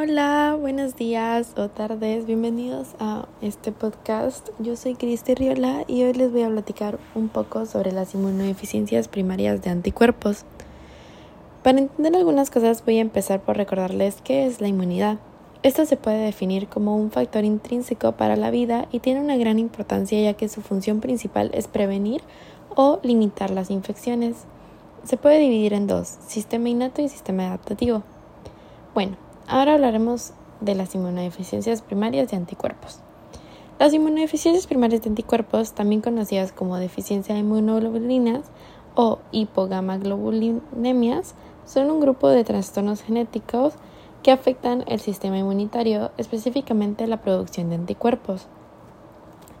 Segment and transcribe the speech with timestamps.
[0.00, 4.48] Hola, buenos días o tardes, bienvenidos a este podcast.
[4.60, 9.08] Yo soy Cristi Riola y hoy les voy a platicar un poco sobre las inmunodeficiencias
[9.08, 10.44] primarias de anticuerpos.
[11.64, 15.18] Para entender algunas cosas voy a empezar por recordarles qué es la inmunidad.
[15.64, 19.58] Esto se puede definir como un factor intrínseco para la vida y tiene una gran
[19.58, 22.22] importancia ya que su función principal es prevenir
[22.76, 24.44] o limitar las infecciones.
[25.02, 28.04] Se puede dividir en dos, sistema innato y sistema adaptativo.
[28.94, 29.16] Bueno,
[29.48, 33.00] ahora hablaremos de las inmunodeficiencias primarias de anticuerpos.
[33.78, 38.44] Las inmunodeficiencias primarias de anticuerpos, también conocidas como deficiencia de inmunoglobulinas
[38.94, 43.74] o hipogamaglobulinemias, son un grupo de trastornos genéticos
[44.22, 48.46] que afectan el sistema inmunitario, específicamente la producción de anticuerpos.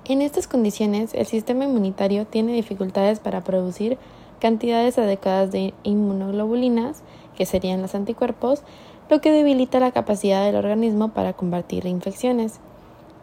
[0.04, 3.98] En estas condiciones, el sistema inmunitario tiene dificultades para producir
[4.40, 7.02] cantidades adecuadas de inmunoglobulinas,
[7.38, 8.62] que serían los anticuerpos,
[9.08, 12.58] lo que debilita la capacidad del organismo para combatir infecciones.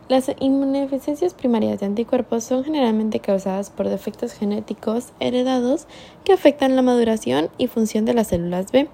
[0.07, 5.85] Las inmunodeficiencias primarias de anticuerpos son generalmente causadas por defectos genéticos heredados
[6.23, 8.87] que afectan la maduración y función de las células B,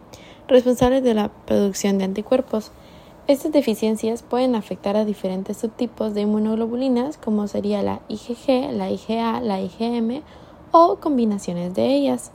[0.47, 2.71] responsables de la producción de anticuerpos.
[3.27, 9.39] Estas deficiencias pueden afectar a diferentes subtipos de inmunoglobulinas, como sería la IgG, la IgA,
[9.41, 10.23] la IgM
[10.71, 12.31] o combinaciones de ellas.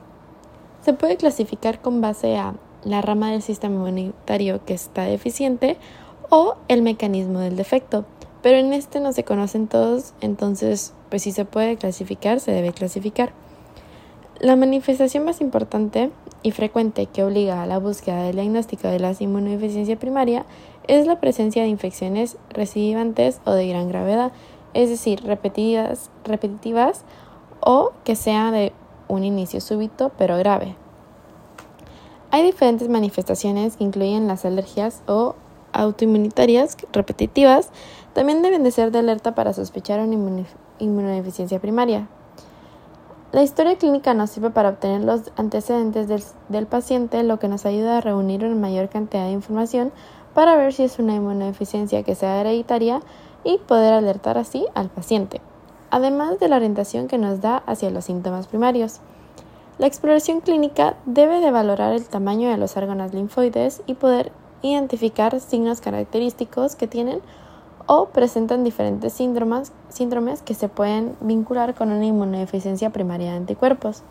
[0.83, 2.55] Se puede clasificar con base a
[2.87, 5.77] la rama del sistema inmunitario que está deficiente
[6.31, 8.05] o el mecanismo del defecto,
[8.43, 12.73] pero en este no se conocen todos, entonces pues si se puede clasificar, se debe
[12.73, 13.33] clasificar.
[14.39, 16.11] La manifestación más importante
[16.43, 20.47] y frecuente que obliga a la búsqueda del diagnóstico de la inmunodeficiencia primaria
[20.87, 24.31] es la presencia de infecciones recidivantes o de gran gravedad,
[24.75, 27.03] es decir, repetidas, repetitivas
[27.61, 28.73] o que sea de
[29.09, 30.77] un inicio súbito pero grave.
[32.31, 35.35] Hay diferentes manifestaciones que incluyen las alergias o
[35.73, 37.71] autoinmunitarias repetitivas,
[38.15, 40.45] también deben de ser de alerta para sospechar una
[40.79, 42.09] inmunodeficiencia primaria.
[43.33, 47.67] La historia clínica nos sirve para obtener los antecedentes del, del, paciente, lo que nos
[47.67, 49.93] ayuda a reunir una mayor cantidad de información
[50.33, 53.01] para ver si es una inmunodeficiencia que sea hereditaria
[53.45, 55.41] y poder alertar así al paciente,
[55.91, 59.01] además de la orientación que nos da hacia los síntomas primarios.
[59.79, 64.33] La exploración clínica debe de valorar el tamaño de los órganos linfoides y poder
[64.63, 67.21] identificar signos característicos que tienen
[67.85, 74.03] o presentan diferentes síndromes, síndromes que se pueden vincular con una inmunodeficiencia primaria de anticuerpos.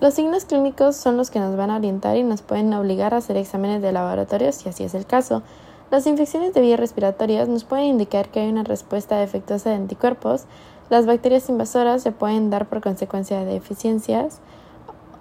[0.00, 3.18] Los signos clínicos son los que nos van a orientar y nos pueden obligar a
[3.18, 5.44] hacer exámenes de laboratorio si así es el caso.
[5.92, 10.46] Las infecciones de vías respiratorias nos pueden indicar que hay una respuesta defectuosa de anticuerpos.
[10.88, 14.40] Las bacterias invasoras se pueden dar por consecuencia de deficiencias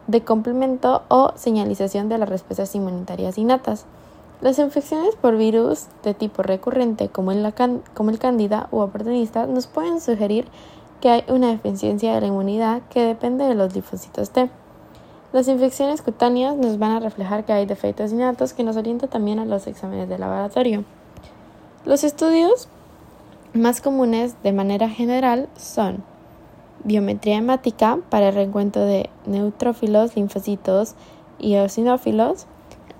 [0.10, 3.86] de complemento o señalización de las respuestas inmunitarias innatas.
[4.42, 7.54] Las infecciones por virus de tipo recurrente como el,
[7.94, 10.48] como el cándida u oportunista nos pueden sugerir
[11.00, 14.50] que hay una deficiencia de la inmunidad que depende de los linfocitos T.
[15.32, 19.38] Las infecciones cutáneas nos van a reflejar que hay defectos innatos que nos orientan también
[19.38, 20.86] a los exámenes de laboratorio.
[21.86, 22.68] Los estudios
[23.54, 26.04] más comunes de manera general son
[26.84, 30.96] biometría hemática para el reencuentro de neutrófilos, linfocitos
[31.38, 32.48] y eosinófilos,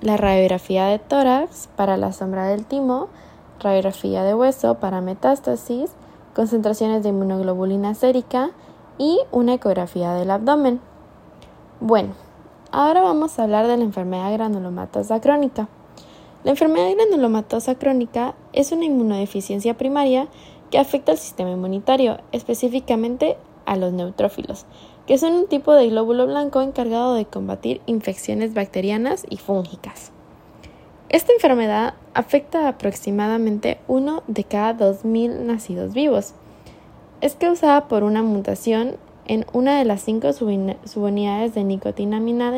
[0.02, 3.10] la radiografía de tórax para la sombra del timo,
[3.60, 5.92] radiografía de hueso para metástasis,
[6.34, 8.52] concentraciones de inmunoglobulina sérica
[8.98, 10.80] y una ecografía del abdomen.
[11.80, 12.14] Bueno,
[12.72, 15.68] ahora vamos a hablar de la enfermedad granulomatosa crónica.
[16.44, 20.28] La enfermedad granulomatosa crónica es una inmunodeficiencia primaria
[20.72, 23.38] que afecta al sistema inmunitario, específicamente
[23.70, 24.66] a los neutrófilos,
[25.06, 30.12] que son un tipo de glóbulo blanco encargado de combatir infecciones bacterianas y fúngicas.
[31.10, 36.34] Esta enfermedad afecta a aproximadamente uno de cada 2.000 nacidos vivos.
[37.22, 42.52] Es causada por una mutación en una de las cinco subunidades de nicotinamina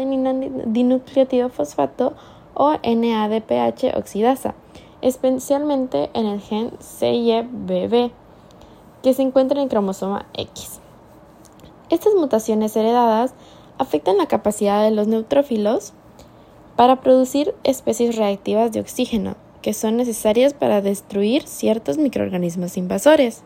[0.66, 2.14] dinucleotido fosfato
[2.54, 4.56] o NADPH oxidasa,
[5.02, 8.12] especialmente en el gen CYBB,
[9.04, 10.80] que se encuentra en el cromosoma X.
[11.92, 13.34] Estas mutaciones heredadas
[13.78, 15.92] afectan la capacidad de los neutrófilos
[16.78, 23.44] para producir especies reactivas de oxígeno, que son necesarias para destruir ciertos microorganismos invasores.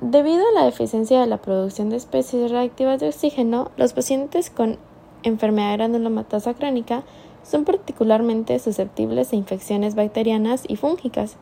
[0.00, 4.78] Debido a la deficiencia de la producción de especies reactivas de oxígeno, los pacientes con
[5.24, 7.02] enfermedad granulomatosa crónica
[7.42, 11.36] son particularmente susceptibles a infecciones bacterianas y fúngicas,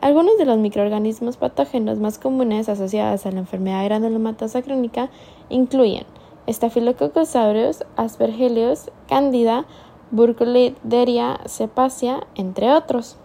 [0.00, 5.10] algunos de los microorganismos patógenos más comunes asociados a la enfermedad granulomatosa crónica
[5.48, 6.04] incluyen
[6.48, 9.66] Staphylococcus aureus, Aspergillus, Candida,
[10.10, 13.16] Burkholderia cepacia, entre otros.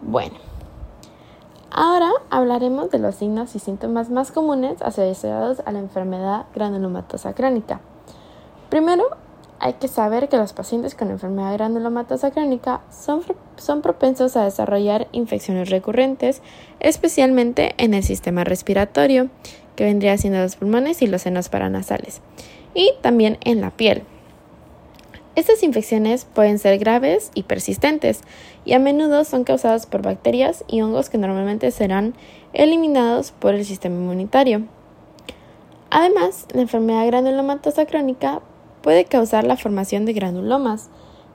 [0.00, 0.36] Bueno,
[1.70, 7.80] ahora hablaremos de los signos y síntomas más comunes asociados a la enfermedad granulomatosa crónica.
[8.70, 9.04] Primero,
[9.64, 13.22] hay que saber que los pacientes con enfermedad granulomatosa crónica son,
[13.56, 16.42] son propensos a desarrollar infecciones recurrentes,
[16.80, 19.30] especialmente en el sistema respiratorio,
[19.74, 22.20] que vendría siendo los pulmones y los senos paranasales,
[22.74, 24.02] y también en la piel.
[25.34, 28.20] Estas infecciones pueden ser graves y persistentes,
[28.66, 32.12] y a menudo son causadas por bacterias y hongos que normalmente serán
[32.52, 34.64] eliminados por el sistema inmunitario.
[35.88, 38.42] Además, la enfermedad granulomatosa crónica
[38.84, 40.90] puede causar la formación de granulomas,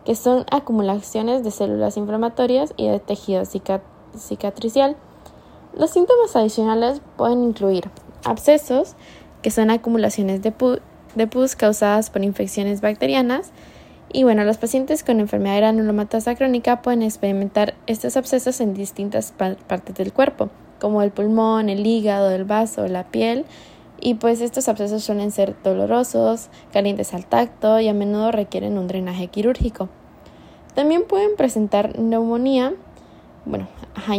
[0.06, 3.44] que son acumulaciones de células inflamatorias y de tejido
[4.16, 4.96] cicatricial.
[5.76, 7.90] Los síntomas adicionales pueden incluir
[8.24, 8.96] abscesos,
[9.42, 13.52] que son acumulaciones de, pus causadas por infecciones bacterianas,
[14.14, 19.96] y bueno, los pacientes con enfermedad granulomatosa crónica pueden experimentar estos abscesos en distintas partes
[19.96, 20.50] del cuerpo,
[20.80, 23.46] como el pulmón, el hígado, el vaso, la piel,
[24.02, 28.88] y pues estos abscesos suelen ser dolorosos, calientes al tacto y a menudo requieren un
[28.88, 29.90] drenaje quirúrgico.
[30.76, 32.74] También pueden presentar neumonía,
[33.46, 33.68] bueno,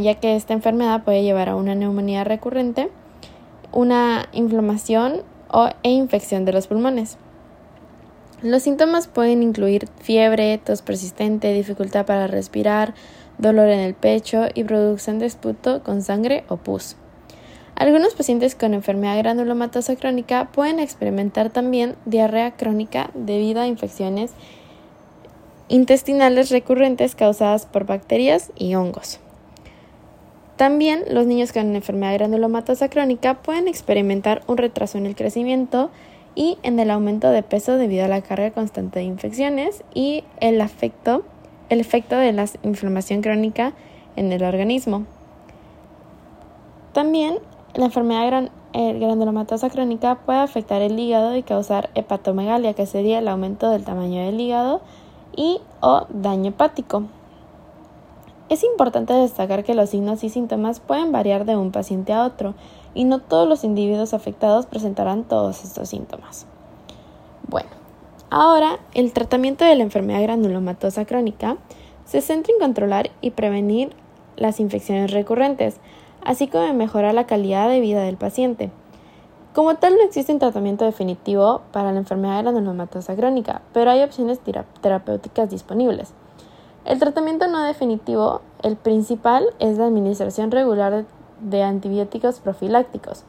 [0.03, 2.91] ya que esta enfermedad puede llevar a una neumonía recurrente,
[3.73, 7.17] una inflamación o, e infección de los pulmones.
[8.43, 12.94] Los síntomas pueden incluir fiebre, tos persistente, dificultad para respirar,
[13.37, 16.97] dolor en el pecho y producción de esputo con sangre o pus.
[17.81, 24.32] Algunos pacientes con enfermedad granulomatosa crónica pueden experimentar también diarrea crónica debido a infecciones
[25.69, 29.19] intestinales recurrentes causadas por bacterias y hongos.
[30.56, 35.91] También los niños con enfermedad granulomatosa crónica pueden experimentar un retraso en el crecimiento
[36.35, 40.61] y en el aumento de peso debido a la carga constante de infecciones y el,
[40.61, 41.25] efecto,
[41.71, 43.73] el efecto de la inflamación crónica
[44.17, 45.06] en el organismo.
[46.93, 47.38] También
[47.75, 53.71] la enfermedad granulomatosa crónica puede afectar el hígado y causar hepatomegalia, que sería el aumento
[53.71, 54.81] del tamaño del hígado
[55.37, 57.05] y o daño hepático.
[58.49, 62.55] Es importante destacar que los signos y síntomas pueden variar de un paciente a otro
[62.95, 66.47] y no todos los individuos afectados presentarán todos estos síntomas.
[67.47, 67.71] Bueno,
[68.29, 71.59] ahora el tratamiento de la enfermedad granulomatosa crónica
[72.05, 73.91] se centra en controlar y prevenir
[74.37, 75.77] las infecciones recurrentes,
[76.25, 78.71] así como mejorar la calidad de vida del paciente.
[79.55, 84.39] Como tal, no existe un tratamiento definitivo para la enfermedad granulomatosa crónica, pero hay opciones
[84.81, 86.13] terapéuticas disponibles.
[86.85, 91.05] El tratamiento no definitivo, el principal, es la administración regular
[91.41, 93.25] de antibióticos profilácticos,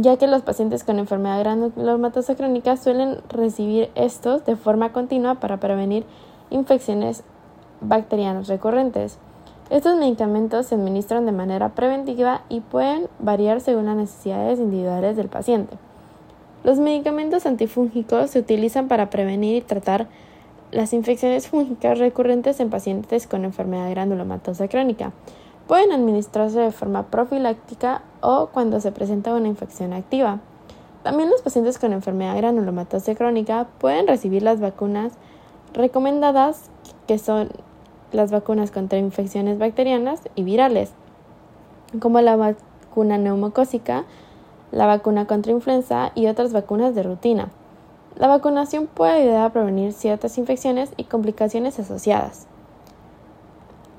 [0.00, 5.56] ya que los pacientes con enfermedad granulomatosa crónica suelen recibir estos de forma continua para
[5.56, 6.04] prevenir
[6.50, 7.24] infecciones
[7.80, 9.18] bacterianas recurrentes.
[9.68, 15.28] Estos medicamentos se administran de manera preventiva y pueden variar según las necesidades individuales del
[15.28, 15.76] paciente.
[16.62, 20.06] Los medicamentos antifúngicos se utilizan para prevenir y tratar
[20.70, 25.12] las infecciones fúngicas recurrentes en pacientes con enfermedad granulomatosa crónica.
[25.66, 30.38] Pueden administrarse de forma profiláctica o cuando se presenta una infección activa.
[31.02, 35.12] También los pacientes con enfermedad granulomatosa crónica pueden recibir las vacunas
[35.72, 36.70] recomendadas
[37.08, 37.48] que son
[38.12, 40.92] las vacunas contra infecciones bacterianas y virales,
[42.00, 44.04] como la vacuna neumocócica,
[44.72, 47.48] la vacuna contra influenza y otras vacunas de rutina.
[48.16, 52.46] La vacunación puede ayudar a prevenir ciertas infecciones y complicaciones asociadas.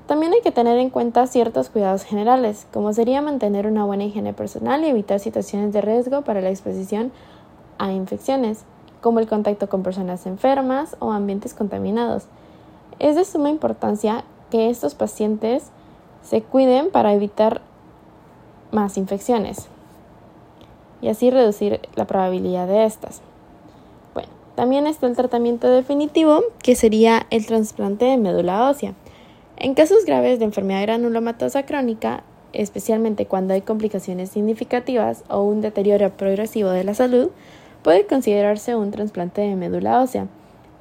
[0.06, 4.32] También hay que tener en cuenta ciertos cuidados generales, como sería mantener una buena higiene
[4.32, 7.12] personal y evitar situaciones de riesgo para la exposición
[7.78, 8.64] a infecciones,
[9.02, 12.26] como el contacto con personas enfermas o ambientes contaminados,
[12.98, 15.70] es de suma importancia que estos pacientes
[16.22, 17.60] se cuiden para evitar
[18.70, 19.68] más infecciones
[21.00, 23.20] y así reducir la probabilidad de estas.
[24.14, 28.94] Bueno, también está el tratamiento definitivo, que sería el trasplante de médula ósea.
[29.56, 36.10] En casos graves de enfermedad granulomatosa crónica, especialmente cuando hay complicaciones significativas o un deterioro
[36.10, 37.30] progresivo de la salud,
[37.82, 40.26] puede considerarse un trasplante de médula ósea.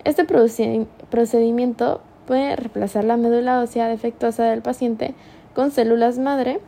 [0.04, 5.16] Este procedimiento puede reemplazar la médula ósea defectuosa del paciente
[5.56, 6.60] con células madre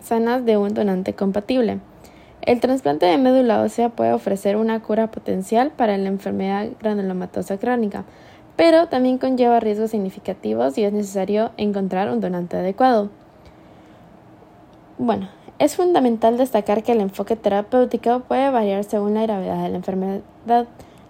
[0.00, 1.80] sanas de un donante compatible.
[2.42, 8.04] El trasplante de médula ósea puede ofrecer una cura potencial para la enfermedad granulomatosa crónica,
[8.54, 13.10] pero también conlleva riesgos significativos y es necesario encontrar un donante adecuado.
[14.98, 15.28] Bueno,
[15.58, 20.20] es fundamental destacar que el enfoque terapéutico puede variar según la gravedad de la enfermedad,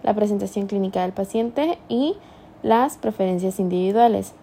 [0.03, 2.15] la presentación clínica del paciente y
[2.63, 4.33] las preferencias individuales.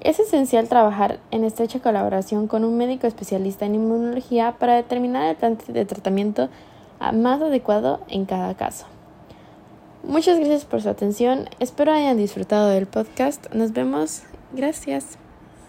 [0.00, 5.36] Es esencial trabajar en estrecha colaboración con un médico especialista en inmunología para determinar el
[5.36, 6.48] plan de tratamiento
[7.12, 8.86] más adecuado en cada caso.
[10.04, 11.48] Muchas gracias por su atención.
[11.58, 13.52] Espero hayan disfrutado del podcast.
[13.52, 14.22] Nos vemos.
[14.52, 15.18] Gracias.